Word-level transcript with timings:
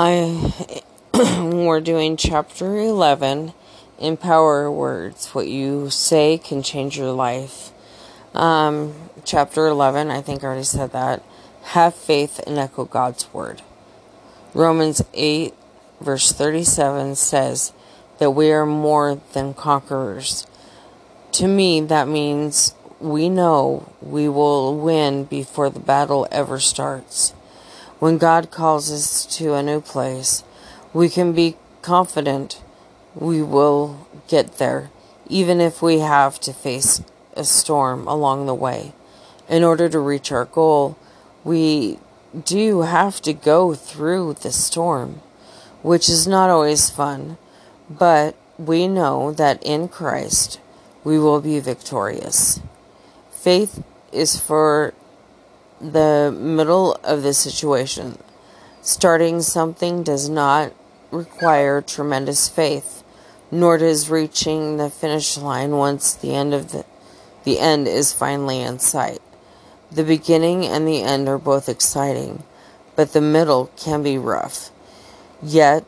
Hi, 0.00 0.52
we're 1.12 1.80
doing 1.80 2.16
chapter 2.16 2.76
11 2.76 3.52
Empower 3.98 4.70
Words. 4.70 5.34
What 5.34 5.48
you 5.48 5.90
say 5.90 6.38
can 6.38 6.62
change 6.62 6.96
your 6.96 7.10
life. 7.10 7.72
Um, 8.32 8.94
chapter 9.24 9.66
11, 9.66 10.08
I 10.12 10.22
think 10.22 10.44
I 10.44 10.46
already 10.46 10.62
said 10.62 10.92
that. 10.92 11.24
Have 11.74 11.96
faith 11.96 12.38
and 12.46 12.58
echo 12.58 12.84
God's 12.84 13.26
word. 13.34 13.62
Romans 14.54 15.02
8, 15.14 15.52
verse 16.00 16.30
37 16.30 17.16
says 17.16 17.72
that 18.20 18.30
we 18.30 18.52
are 18.52 18.66
more 18.66 19.20
than 19.32 19.52
conquerors. 19.52 20.46
To 21.32 21.48
me, 21.48 21.80
that 21.80 22.06
means 22.06 22.72
we 23.00 23.28
know 23.28 23.92
we 24.00 24.28
will 24.28 24.78
win 24.78 25.24
before 25.24 25.70
the 25.70 25.80
battle 25.80 26.28
ever 26.30 26.60
starts. 26.60 27.34
When 27.98 28.16
God 28.16 28.52
calls 28.52 28.92
us 28.92 29.26
to 29.38 29.54
a 29.54 29.62
new 29.62 29.80
place, 29.80 30.44
we 30.92 31.08
can 31.08 31.32
be 31.32 31.56
confident 31.82 32.62
we 33.14 33.42
will 33.42 34.06
get 34.28 34.58
there, 34.58 34.90
even 35.28 35.60
if 35.60 35.82
we 35.82 35.98
have 35.98 36.38
to 36.40 36.52
face 36.52 37.02
a 37.34 37.42
storm 37.42 38.06
along 38.06 38.46
the 38.46 38.54
way. 38.54 38.92
In 39.48 39.64
order 39.64 39.88
to 39.88 39.98
reach 39.98 40.30
our 40.30 40.44
goal, 40.44 40.96
we 41.42 41.98
do 42.44 42.82
have 42.82 43.20
to 43.22 43.32
go 43.32 43.74
through 43.74 44.34
the 44.34 44.52
storm, 44.52 45.20
which 45.82 46.08
is 46.08 46.28
not 46.28 46.50
always 46.50 46.90
fun, 46.90 47.36
but 47.90 48.36
we 48.58 48.86
know 48.86 49.32
that 49.32 49.60
in 49.64 49.88
Christ 49.88 50.60
we 51.02 51.18
will 51.18 51.40
be 51.40 51.58
victorious. 51.58 52.60
Faith 53.32 53.82
is 54.12 54.38
for 54.38 54.94
the 55.80 56.34
middle 56.36 56.94
of 57.04 57.22
the 57.22 57.34
situation. 57.34 58.18
Starting 58.82 59.42
something 59.42 60.02
does 60.02 60.28
not 60.28 60.72
require 61.10 61.80
tremendous 61.80 62.48
faith, 62.48 63.02
nor 63.50 63.78
does 63.78 64.10
reaching 64.10 64.76
the 64.76 64.90
finish 64.90 65.36
line 65.36 65.72
once 65.72 66.14
the 66.14 66.34
end 66.34 66.54
of 66.54 66.72
the 66.72 66.84
the 67.44 67.60
end 67.60 67.88
is 67.88 68.12
finally 68.12 68.60
in 68.60 68.78
sight. 68.78 69.22
The 69.90 70.04
beginning 70.04 70.66
and 70.66 70.86
the 70.86 71.02
end 71.02 71.28
are 71.28 71.38
both 71.38 71.68
exciting, 71.68 72.42
but 72.94 73.14
the 73.14 73.22
middle 73.22 73.70
can 73.76 74.02
be 74.02 74.18
rough. 74.18 74.70
Yet 75.42 75.84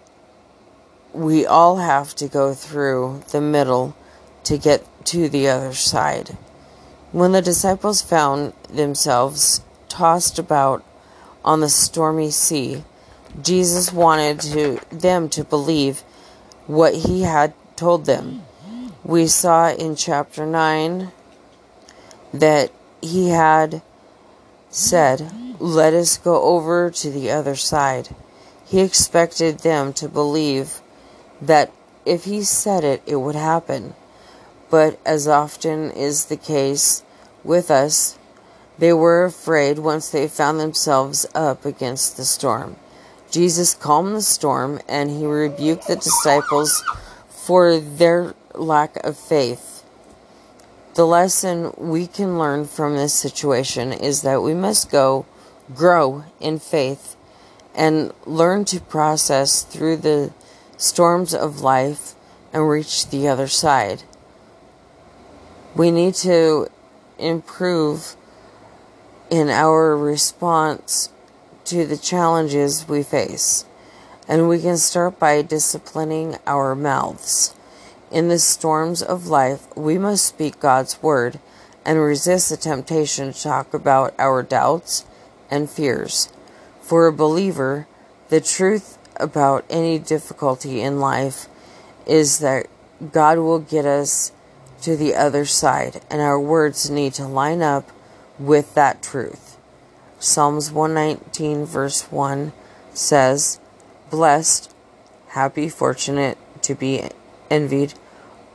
we 1.12 1.44
all 1.44 1.76
have 1.76 2.14
to 2.14 2.28
go 2.28 2.54
through 2.54 3.24
the 3.30 3.42
middle 3.42 3.94
to 4.44 4.56
get 4.56 4.86
to 5.06 5.28
the 5.28 5.48
other 5.48 5.74
side. 5.74 6.38
When 7.12 7.32
the 7.32 7.42
disciples 7.42 8.00
found 8.00 8.54
themselves 8.70 9.60
tossed 9.90 10.38
about 10.38 10.82
on 11.44 11.60
the 11.60 11.68
stormy 11.68 12.30
sea, 12.30 12.84
Jesus 13.42 13.92
wanted 13.92 14.40
to, 14.40 14.80
them 14.90 15.28
to 15.30 15.44
believe 15.44 16.00
what 16.66 16.94
he 16.94 17.22
had 17.22 17.52
told 17.76 18.06
them. 18.06 18.42
We 19.04 19.26
saw 19.26 19.70
in 19.70 19.96
chapter 19.96 20.46
9 20.46 21.12
that 22.32 22.70
he 23.02 23.28
had 23.28 23.82
said, 24.70 25.32
Let 25.58 25.94
us 25.94 26.16
go 26.16 26.42
over 26.42 26.90
to 26.90 27.10
the 27.10 27.30
other 27.30 27.56
side. 27.56 28.14
He 28.64 28.80
expected 28.80 29.60
them 29.60 29.92
to 29.94 30.08
believe 30.08 30.80
that 31.40 31.72
if 32.06 32.24
he 32.24 32.42
said 32.42 32.84
it, 32.84 33.02
it 33.06 33.16
would 33.16 33.34
happen. 33.34 33.94
But 34.70 34.98
as 35.04 35.26
often 35.26 35.90
is 35.90 36.26
the 36.26 36.36
case 36.36 37.02
with 37.42 37.70
us, 37.70 38.16
they 38.80 38.94
were 38.94 39.24
afraid 39.24 39.78
once 39.78 40.08
they 40.08 40.26
found 40.26 40.58
themselves 40.58 41.26
up 41.34 41.66
against 41.66 42.16
the 42.16 42.24
storm. 42.24 42.76
Jesus 43.30 43.74
calmed 43.74 44.16
the 44.16 44.22
storm 44.22 44.80
and 44.88 45.10
he 45.10 45.26
rebuked 45.26 45.86
the 45.86 45.96
disciples 45.96 46.82
for 47.28 47.78
their 47.78 48.34
lack 48.54 48.96
of 49.04 49.18
faith. 49.18 49.84
The 50.94 51.06
lesson 51.06 51.74
we 51.76 52.06
can 52.06 52.38
learn 52.38 52.64
from 52.64 52.96
this 52.96 53.12
situation 53.12 53.92
is 53.92 54.22
that 54.22 54.42
we 54.42 54.54
must 54.54 54.90
go 54.90 55.26
grow 55.74 56.24
in 56.40 56.58
faith 56.58 57.16
and 57.74 58.12
learn 58.24 58.64
to 58.64 58.80
process 58.80 59.62
through 59.62 59.98
the 59.98 60.32
storms 60.78 61.34
of 61.34 61.60
life 61.60 62.14
and 62.50 62.68
reach 62.68 63.10
the 63.10 63.28
other 63.28 63.46
side. 63.46 64.04
We 65.76 65.90
need 65.90 66.14
to 66.14 66.68
improve 67.18 68.16
in 69.30 69.48
our 69.48 69.96
response 69.96 71.08
to 71.64 71.86
the 71.86 71.96
challenges 71.96 72.88
we 72.88 73.02
face. 73.02 73.64
And 74.28 74.48
we 74.48 74.60
can 74.60 74.76
start 74.76 75.18
by 75.18 75.42
disciplining 75.42 76.36
our 76.46 76.74
mouths. 76.74 77.54
In 78.10 78.28
the 78.28 78.38
storms 78.40 79.02
of 79.02 79.28
life, 79.28 79.66
we 79.76 79.98
must 79.98 80.26
speak 80.26 80.58
God's 80.58 81.00
word 81.00 81.38
and 81.84 81.98
resist 81.98 82.50
the 82.50 82.56
temptation 82.56 83.32
to 83.32 83.42
talk 83.42 83.72
about 83.72 84.14
our 84.18 84.42
doubts 84.42 85.06
and 85.50 85.70
fears. 85.70 86.28
For 86.80 87.06
a 87.06 87.12
believer, 87.12 87.86
the 88.28 88.40
truth 88.40 88.98
about 89.16 89.64
any 89.70 89.98
difficulty 89.98 90.80
in 90.80 90.98
life 90.98 91.46
is 92.06 92.40
that 92.40 92.66
God 93.12 93.38
will 93.38 93.60
get 93.60 93.86
us 93.86 94.32
to 94.82 94.96
the 94.96 95.14
other 95.14 95.44
side, 95.44 96.00
and 96.10 96.20
our 96.20 96.40
words 96.40 96.90
need 96.90 97.14
to 97.14 97.26
line 97.26 97.62
up 97.62 97.90
with 98.40 98.74
that 98.74 99.02
truth. 99.02 99.58
Psalms 100.18 100.72
119, 100.72 101.64
verse 101.64 102.02
1 102.10 102.52
says, 102.92 103.60
Blessed, 104.10 104.74
happy, 105.28 105.68
fortunate, 105.68 106.36
to 106.62 106.74
be 106.74 107.04
envied 107.50 107.94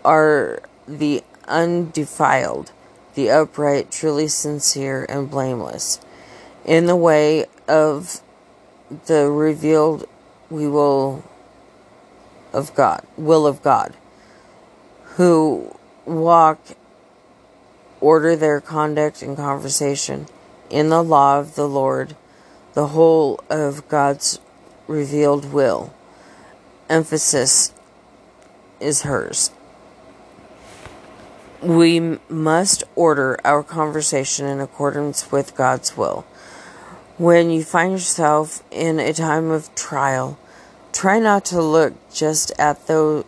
are 0.04 0.62
the 0.88 1.24
undefiled, 1.48 2.72
the 3.14 3.30
upright, 3.30 3.92
truly 3.92 4.28
sincere, 4.28 5.06
and 5.08 5.30
blameless. 5.30 6.00
In 6.66 6.88
the 6.88 6.96
way 6.96 7.46
of 7.68 8.22
the 9.06 9.30
revealed 9.30 10.08
we 10.50 10.68
will 10.68 11.24
of 12.54 12.74
God, 12.76 13.06
will 13.18 13.48
of 13.48 13.62
God, 13.62 13.96
who 15.16 15.76
walk 16.06 16.60
order 18.06 18.36
their 18.36 18.62
conduct 18.62 19.24
and 19.24 19.36
conversation 19.36 20.28
in 20.70 20.90
the 20.90 21.04
law 21.04 21.40
of 21.40 21.56
the 21.56 21.68
Lord, 21.68 22.16
the 22.76 22.90
whole 22.90 23.44
of 23.50 23.90
God's 23.90 24.40
revealed 24.86 25.52
will. 25.52 25.92
Emphasis 26.88 27.74
is 28.80 29.02
hers. 29.02 29.50
We 31.64 32.20
must 32.30 32.84
order 32.96 33.40
our 33.44 33.64
conversation 33.64 34.46
in 34.46 34.60
accordance 34.60 35.32
with 35.32 35.56
God's 35.56 35.98
will. 35.98 36.28
When 37.18 37.50
you 37.50 37.64
find 37.64 37.94
yourself 37.94 38.62
in 38.70 39.00
a 39.00 39.14
time 39.14 39.50
of 39.50 39.74
trial, 39.74 40.38
try 40.94 41.18
not 41.18 41.44
to 41.46 41.60
look 41.60 41.96
just 42.14 42.52
at 42.60 42.86
the 42.86 43.26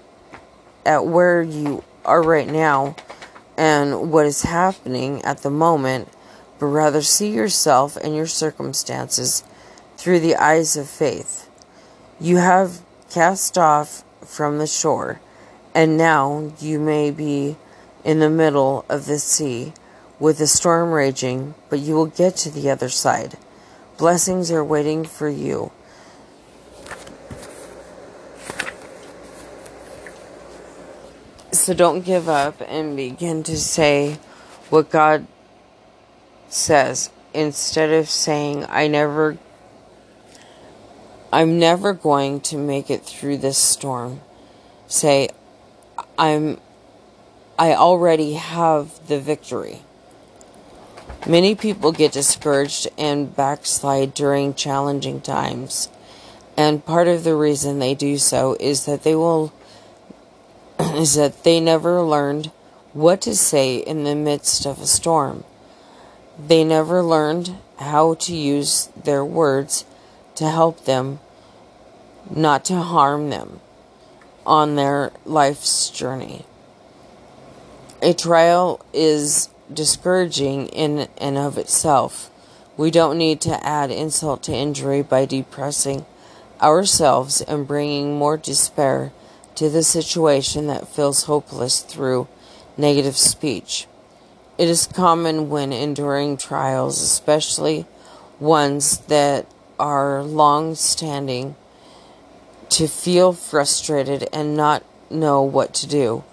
at 0.85 1.07
where 1.07 1.41
you 1.41 1.83
are 2.05 2.21
right 2.21 2.47
now 2.47 2.95
and 3.57 4.11
what 4.11 4.25
is 4.25 4.43
happening 4.43 5.21
at 5.23 5.39
the 5.39 5.49
moment, 5.49 6.07
but 6.59 6.67
rather 6.67 7.01
see 7.01 7.31
yourself 7.31 7.97
and 7.97 8.15
your 8.15 8.27
circumstances 8.27 9.43
through 9.97 10.19
the 10.19 10.35
eyes 10.35 10.77
of 10.77 10.87
faith. 10.87 11.49
You 12.19 12.37
have 12.37 12.81
cast 13.09 13.57
off 13.57 14.03
from 14.23 14.59
the 14.59 14.67
shore, 14.67 15.19
and 15.73 15.97
now 15.97 16.51
you 16.59 16.79
may 16.79 17.11
be 17.11 17.57
in 18.03 18.19
the 18.19 18.29
middle 18.29 18.85
of 18.87 19.05
the 19.05 19.19
sea 19.19 19.73
with 20.19 20.39
a 20.39 20.47
storm 20.47 20.91
raging, 20.91 21.55
but 21.69 21.79
you 21.79 21.95
will 21.95 22.05
get 22.05 22.35
to 22.37 22.51
the 22.51 22.69
other 22.69 22.89
side. 22.89 23.37
Blessings 23.97 24.51
are 24.51 24.63
waiting 24.63 25.03
for 25.03 25.29
you 25.29 25.71
So 31.67 31.73
don't 31.73 32.05
give 32.05 32.29
up 32.29 32.61
and 32.65 32.95
begin 32.95 33.43
to 33.43 33.57
say 33.57 34.19
what 34.69 34.89
God 34.89 35.27
says 36.47 37.09
instead 37.33 37.91
of 37.91 38.09
saying, 38.09 38.65
I 38.69 38.87
never, 38.87 39.37
I'm 41.33 41.59
never 41.59 41.91
going 41.91 42.39
to 42.39 42.57
make 42.57 42.89
it 42.89 43.03
through 43.03 43.39
this 43.39 43.57
storm. 43.57 44.21
Say, 44.87 45.27
I'm, 46.17 46.61
I 47.59 47.73
already 47.73 48.35
have 48.35 49.05
the 49.09 49.19
victory. 49.19 49.81
Many 51.27 51.53
people 51.53 51.91
get 51.91 52.13
discouraged 52.13 52.87
and 52.97 53.35
backslide 53.35 54.13
during 54.13 54.53
challenging 54.53 55.19
times. 55.19 55.89
And 56.55 56.85
part 56.85 57.09
of 57.09 57.25
the 57.25 57.35
reason 57.35 57.79
they 57.79 57.93
do 57.93 58.17
so 58.17 58.55
is 58.57 58.85
that 58.85 59.03
they 59.03 59.15
will 59.15 59.51
is 60.97 61.13
that 61.13 61.43
they 61.43 61.59
never 61.59 62.01
learned 62.01 62.51
what 62.91 63.21
to 63.21 63.35
say 63.35 63.77
in 63.77 64.03
the 64.03 64.15
midst 64.15 64.65
of 64.65 64.81
a 64.81 64.87
storm. 64.87 65.43
They 66.39 66.63
never 66.63 67.03
learned 67.03 67.55
how 67.77 68.15
to 68.15 68.35
use 68.35 68.87
their 68.95 69.23
words 69.23 69.85
to 70.35 70.49
help 70.49 70.85
them 70.85 71.19
not 72.33 72.65
to 72.65 72.77
harm 72.77 73.29
them 73.29 73.59
on 74.43 74.75
their 74.75 75.11
life's 75.23 75.91
journey. 75.91 76.45
A 78.01 78.13
trial 78.13 78.83
is 78.91 79.49
discouraging 79.71 80.67
in 80.69 81.07
and 81.19 81.37
of 81.37 81.59
itself. 81.59 82.31
We 82.75 82.89
don't 82.89 83.19
need 83.19 83.39
to 83.41 83.63
add 83.63 83.91
insult 83.91 84.41
to 84.43 84.53
injury 84.53 85.03
by 85.03 85.25
depressing 85.25 86.07
ourselves 86.59 87.41
and 87.41 87.67
bringing 87.67 88.17
more 88.17 88.37
despair 88.37 89.11
to 89.57 89.69
the 89.71 89.81
situation 89.81 90.67
that 90.67 90.87
feels 90.87 91.23
hopeless 91.23 91.81
through 91.81 92.27
negative 92.77 93.17
speech. 93.17 93.87
It 94.55 94.69
is 94.69 94.85
common 94.85 95.49
when 95.49 95.73
enduring 95.73 96.37
trials, 96.37 97.01
especially 97.01 97.87
ones 98.39 98.99
that 99.07 99.47
are 99.79 100.21
long 100.21 100.75
standing, 100.75 101.55
to 102.69 102.87
feel 102.87 103.33
frustrated 103.33 104.29
and 104.31 104.55
not 104.55 104.83
know 105.09 105.41
what 105.41 105.73
to 105.73 105.87
do. 105.87 106.23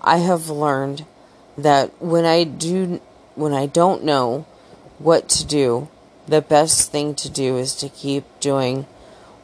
I 0.00 0.18
have 0.18 0.48
learned 0.48 1.04
that 1.56 2.00
when 2.00 2.24
I 2.24 2.44
do 2.44 3.00
when 3.34 3.54
I 3.54 3.66
don't 3.66 4.04
know 4.04 4.46
what 4.98 5.28
to 5.30 5.44
do, 5.44 5.88
the 6.28 6.42
best 6.42 6.92
thing 6.92 7.16
to 7.16 7.28
do 7.28 7.56
is 7.56 7.74
to 7.76 7.88
keep 7.88 8.24
doing 8.38 8.86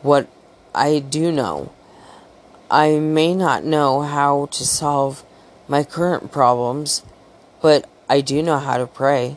what 0.03 0.29
I 0.73 1.01
do 1.01 1.33
know. 1.33 1.73
I 2.75 2.99
may 2.99 3.37
not 3.37 3.63
know 3.63 4.03
how 4.03 4.47
to 4.47 4.67
solve 4.67 5.25
my 5.69 5.85
current 5.85 6.33
problems, 6.33 7.05
but 7.63 7.89
I 8.09 8.21
do 8.21 8.43
know 8.43 8.59
how 8.59 8.79
to 8.79 8.87
pray, 8.89 9.37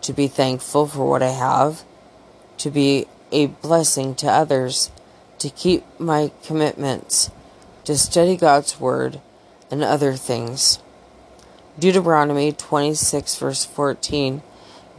to 0.00 0.14
be 0.14 0.28
thankful 0.28 0.86
for 0.86 1.06
what 1.06 1.22
I 1.22 1.28
have, 1.28 1.82
to 2.56 2.70
be 2.70 3.06
a 3.30 3.48
blessing 3.48 4.14
to 4.14 4.28
others, 4.28 4.90
to 5.40 5.50
keep 5.50 5.84
my 6.00 6.30
commitments, 6.42 7.30
to 7.84 7.98
study 7.98 8.34
God's 8.34 8.80
Word, 8.80 9.20
and 9.70 9.84
other 9.84 10.14
things. 10.14 10.78
Deuteronomy 11.78 12.50
26, 12.50 13.36
verse 13.36 13.62
14, 13.66 14.40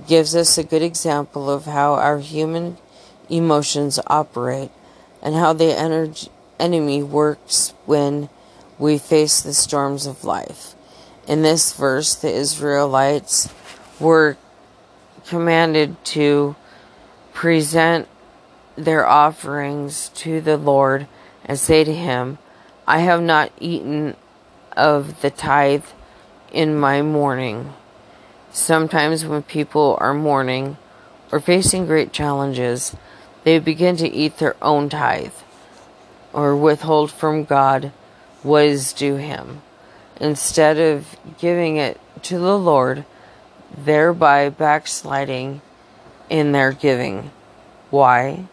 gives 0.08 0.36
us 0.36 0.56
a 0.56 0.64
good 0.64 0.84
example 0.84 1.50
of 1.50 1.66
how 1.66 1.96
our 1.96 2.20
human 2.20 2.78
emotions 3.28 4.00
operate 4.06 4.70
and 5.24 5.34
how 5.34 5.52
they 5.52 5.76
energy, 5.76 6.30
enemy 6.62 7.02
works 7.02 7.74
when 7.86 8.30
we 8.78 8.98
face 8.98 9.42
the 9.42 9.54
storms 9.54 10.06
of 10.06 10.24
life. 10.24 10.76
In 11.28 11.42
this 11.42 11.74
verse, 11.74 12.16
the 12.16 12.32
Israelites 12.32 13.54
were 14.00 14.38
commanded 15.28 16.04
to 16.06 16.56
present 17.34 18.08
their 18.76 19.08
offerings 19.08 20.10
to 20.10 20.42
the 20.42 20.58
Lord 20.58 21.08
and 21.46 21.60
say 21.60 21.84
to 21.84 21.94
him, 21.94 22.38
I 22.88 23.00
have 23.00 23.22
not 23.22 23.52
eaten 23.60 24.16
of 24.76 25.22
the 25.22 25.30
tithe 25.30 25.86
in 26.52 26.78
my 26.78 27.02
mourning. 27.02 27.74
Sometimes 28.52 29.26
when 29.26 29.44
people 29.44 29.98
are 30.02 30.14
mourning 30.14 30.78
or 31.32 31.40
facing 31.40 31.86
great 31.86 32.12
challenges, 32.12 32.96
they 33.44 33.60
begin 33.60 33.96
to 33.98 34.10
eat 34.10 34.38
their 34.38 34.56
own 34.62 34.90
tithe 34.90 35.34
or 36.34 36.56
withhold 36.56 37.12
from 37.12 37.44
God 37.44 37.92
what 38.44 38.66
is 38.66 38.94
due 38.94 39.16
him 39.16 39.62
instead 40.20 40.78
of 40.78 41.18
giving 41.40 41.78
it 41.78 42.00
to 42.22 42.38
the 42.38 42.58
Lord, 42.58 43.06
thereby 43.76 44.50
backsliding 44.50 45.62
in 46.30 46.52
their 46.52 46.72
giving. 46.72 47.32
Why? 47.90 48.46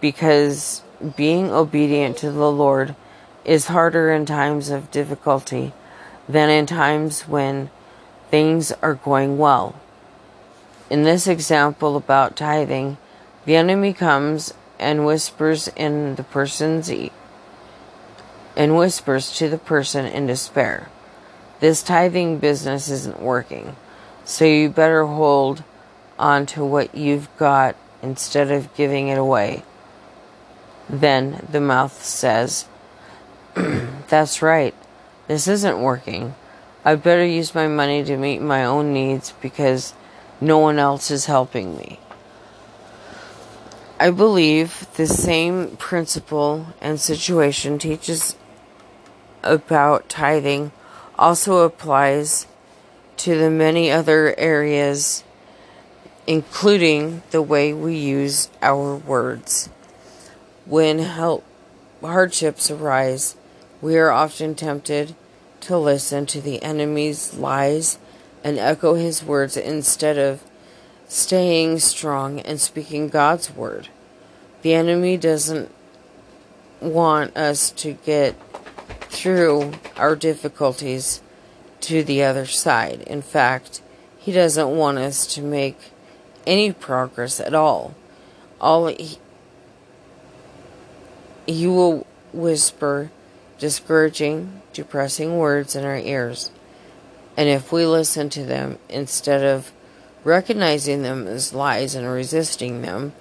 Because 0.00 0.82
being 1.16 1.50
obedient 1.50 2.16
to 2.18 2.30
the 2.30 2.50
Lord 2.50 2.94
is 3.44 3.68
harder 3.68 4.12
in 4.12 4.26
times 4.26 4.68
of 4.68 4.90
difficulty 4.90 5.72
than 6.28 6.50
in 6.50 6.66
times 6.66 7.22
when 7.22 7.70
things 8.30 8.72
are 8.82 8.94
going 8.94 9.38
well. 9.38 9.80
In 10.90 11.04
this 11.04 11.26
example 11.26 11.96
about 11.96 12.36
tithing, 12.36 12.98
the 13.44 13.56
enemy 13.56 13.92
comes 13.92 14.52
and 14.80 15.06
whispers 15.06 15.68
in 15.76 16.16
the 16.16 16.24
person's 16.24 16.90
ear 16.90 17.10
and 18.56 18.76
whispers 18.76 19.32
to 19.38 19.48
the 19.48 19.58
person 19.58 20.04
in 20.04 20.26
despair. 20.26 20.88
This 21.60 21.82
tithing 21.82 22.38
business 22.38 22.88
isn't 22.88 23.20
working, 23.20 23.76
so 24.24 24.44
you 24.44 24.68
better 24.70 25.06
hold 25.06 25.62
on 26.18 26.46
to 26.46 26.64
what 26.64 26.94
you've 26.94 27.34
got 27.36 27.76
instead 28.02 28.50
of 28.50 28.74
giving 28.74 29.08
it 29.08 29.18
away. 29.18 29.62
Then 30.88 31.46
the 31.50 31.60
mouth 31.60 32.02
says, 32.02 32.66
That's 34.08 34.42
right, 34.42 34.74
this 35.28 35.46
isn't 35.46 35.80
working. 35.80 36.34
I'd 36.84 37.02
better 37.02 37.24
use 37.24 37.54
my 37.54 37.68
money 37.68 38.02
to 38.04 38.16
meet 38.16 38.40
my 38.40 38.64
own 38.64 38.92
needs 38.92 39.32
because 39.40 39.94
no 40.40 40.58
one 40.58 40.78
else 40.78 41.10
is 41.10 41.26
helping 41.26 41.76
me. 41.76 42.00
I 44.02 44.10
believe 44.10 44.86
the 44.96 45.06
same 45.06 45.76
principle 45.76 46.68
and 46.80 46.98
situation 46.98 47.78
teaches 47.78 48.34
about 49.42 50.08
tithing 50.08 50.72
also 51.18 51.58
applies 51.58 52.46
to 53.18 53.36
the 53.36 53.50
many 53.50 53.90
other 53.90 54.34
areas, 54.38 55.22
including 56.26 57.22
the 57.30 57.42
way 57.42 57.74
we 57.74 57.94
use 57.94 58.48
our 58.62 58.96
words. 58.96 59.68
When 60.64 61.00
help, 61.00 61.44
hardships 62.00 62.70
arise, 62.70 63.36
we 63.82 63.98
are 63.98 64.10
often 64.10 64.54
tempted 64.54 65.14
to 65.60 65.76
listen 65.76 66.24
to 66.24 66.40
the 66.40 66.62
enemy's 66.62 67.34
lies 67.34 67.98
and 68.42 68.58
echo 68.58 68.94
his 68.94 69.22
words 69.22 69.58
instead 69.58 70.16
of 70.16 70.42
staying 71.10 71.76
strong 71.80 72.38
and 72.38 72.60
speaking 72.60 73.08
God's 73.08 73.50
word. 73.50 73.88
The 74.62 74.74
enemy 74.74 75.16
doesn't 75.16 75.74
want 76.80 77.36
us 77.36 77.72
to 77.72 77.94
get 77.94 78.36
through 79.08 79.72
our 79.96 80.14
difficulties 80.14 81.20
to 81.80 82.04
the 82.04 82.22
other 82.22 82.46
side. 82.46 83.00
In 83.02 83.22
fact, 83.22 83.82
he 84.18 84.30
doesn't 84.30 84.68
want 84.68 84.98
us 84.98 85.26
to 85.34 85.42
make 85.42 85.90
any 86.46 86.72
progress 86.72 87.40
at 87.40 87.54
all. 87.54 87.96
All 88.60 88.86
he, 88.86 89.18
he 91.44 91.66
will 91.66 92.06
whisper 92.32 93.10
discouraging, 93.58 94.62
depressing 94.72 95.38
words 95.38 95.74
in 95.74 95.84
our 95.84 95.98
ears. 95.98 96.52
And 97.36 97.48
if 97.48 97.72
we 97.72 97.84
listen 97.84 98.30
to 98.30 98.44
them 98.44 98.78
instead 98.88 99.42
of 99.42 99.72
recognizing 100.24 101.02
them 101.02 101.26
as 101.26 101.54
lies 101.54 101.94
and 101.94 102.06
resisting 102.06 102.82
them, 102.82 103.12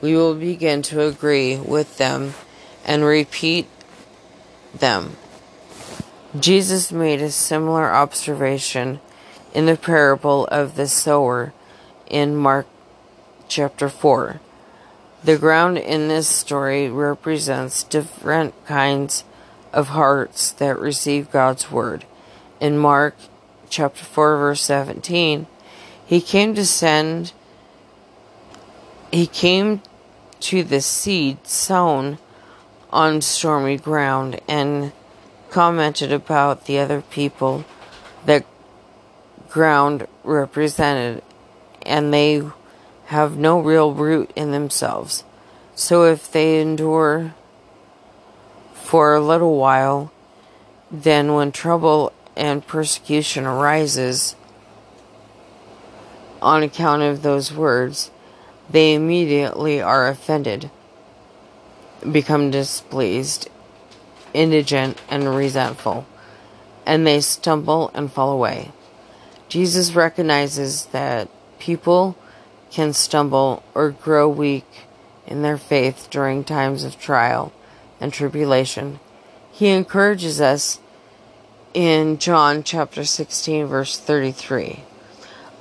we 0.00 0.14
will 0.14 0.34
begin 0.34 0.82
to 0.82 1.02
agree 1.02 1.56
with 1.56 1.98
them 1.98 2.34
and 2.84 3.04
repeat 3.04 3.66
them. 4.74 5.16
Jesus 6.38 6.90
made 6.90 7.20
a 7.20 7.30
similar 7.30 7.92
observation 7.92 9.00
in 9.54 9.66
the 9.66 9.76
parable 9.76 10.46
of 10.46 10.76
the 10.76 10.88
sower 10.88 11.52
in 12.06 12.34
Mark 12.34 12.66
chapter 13.48 13.88
4. 13.88 14.40
The 15.24 15.38
ground 15.38 15.78
in 15.78 16.08
this 16.08 16.26
story 16.26 16.88
represents 16.88 17.84
different 17.84 18.54
kinds 18.66 19.24
of 19.72 19.88
hearts 19.88 20.50
that 20.52 20.78
receive 20.78 21.30
God's 21.30 21.70
word. 21.70 22.04
In 22.60 22.78
Mark 22.78 23.14
chapter 23.68 24.04
4 24.04 24.38
verse 24.38 24.62
17, 24.62 25.46
he 26.12 26.20
came 26.20 26.54
to 26.54 26.66
send 26.66 27.32
he 29.10 29.26
came 29.26 29.80
to 30.40 30.62
the 30.62 30.82
seed 30.82 31.46
sown 31.46 32.18
on 32.90 33.22
stormy 33.22 33.78
ground 33.78 34.38
and 34.46 34.92
commented 35.48 36.12
about 36.12 36.66
the 36.66 36.78
other 36.78 37.00
people 37.00 37.64
that 38.26 38.44
ground 39.48 40.06
represented, 40.22 41.22
and 41.80 42.12
they 42.12 42.42
have 43.06 43.38
no 43.38 43.58
real 43.58 43.94
root 43.94 44.30
in 44.36 44.50
themselves. 44.50 45.24
So 45.74 46.04
if 46.04 46.30
they 46.30 46.60
endure 46.60 47.32
for 48.74 49.14
a 49.14 49.20
little 49.24 49.56
while, 49.56 50.12
then 50.90 51.32
when 51.32 51.52
trouble 51.52 52.12
and 52.36 52.66
persecution 52.66 53.46
arises 53.46 54.36
on 56.42 56.62
account 56.62 57.02
of 57.02 57.22
those 57.22 57.52
words, 57.52 58.10
they 58.68 58.94
immediately 58.94 59.80
are 59.80 60.08
offended, 60.08 60.70
become 62.10 62.50
displeased, 62.50 63.48
indigent, 64.34 65.00
and 65.08 65.34
resentful, 65.34 66.06
and 66.84 67.06
they 67.06 67.20
stumble 67.20 67.90
and 67.94 68.12
fall 68.12 68.32
away. 68.32 68.72
Jesus 69.48 69.92
recognizes 69.92 70.86
that 70.86 71.28
people 71.58 72.16
can 72.70 72.92
stumble 72.92 73.62
or 73.74 73.90
grow 73.90 74.28
weak 74.28 74.86
in 75.26 75.42
their 75.42 75.58
faith 75.58 76.08
during 76.10 76.42
times 76.42 76.84
of 76.84 76.98
trial 76.98 77.52
and 78.00 78.12
tribulation. 78.12 78.98
He 79.52 79.68
encourages 79.68 80.40
us 80.40 80.80
in 81.74 82.18
John 82.18 82.62
chapter 82.62 83.04
16, 83.04 83.66
verse 83.66 83.98
33. 83.98 84.84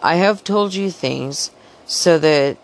I 0.03 0.15
have 0.15 0.43
told 0.43 0.73
you 0.73 0.89
things 0.89 1.51
so 1.85 2.17
that 2.17 2.57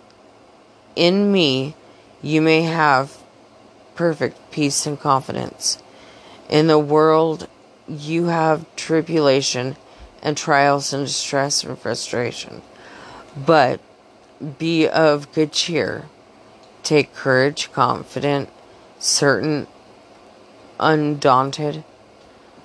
in 0.96 1.32
me 1.32 1.76
you 2.22 2.42
may 2.42 2.64
have 2.64 3.18
perfect 3.96 4.52
peace 4.52 4.88
and 4.88 5.00
confidence. 5.00 5.78
In 6.50 6.68
the 6.68 6.80
world 6.80 7.48
you 7.88 8.26
have 8.26 8.66
tribulation 8.76 9.76
and 10.24 10.36
trials 10.36 10.94
and 10.94 11.06
distress 11.06 11.64
and 11.64 11.78
frustration. 11.78 12.64
But 13.36 13.80
be 14.58 14.88
of 14.88 15.32
good 15.32 15.52
cheer. 15.52 16.06
Take 16.82 17.14
courage, 17.14 17.72
confident, 17.72 18.50
certain, 18.98 19.68
undaunted. 20.80 21.84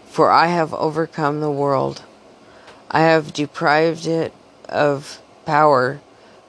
For 0.07 0.31
I 0.31 0.47
have 0.47 0.73
overcome 0.75 1.41
the 1.41 1.51
world. 1.51 2.03
I 2.91 3.01
have 3.01 3.33
deprived 3.33 4.07
it 4.07 4.33
of 4.69 5.21
power 5.45 6.01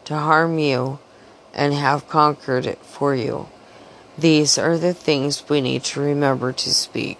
to 0.05 0.15
harm 0.15 0.59
you 0.59 0.99
and 1.53 1.73
have 1.73 2.07
conquered 2.07 2.65
it 2.65 2.79
for 2.79 3.15
you. 3.15 3.47
These 4.17 4.57
are 4.57 4.77
the 4.77 4.93
things 4.93 5.49
we 5.49 5.61
need 5.61 5.83
to 5.85 6.01
remember 6.01 6.53
to 6.53 6.73
speak. 6.73 7.17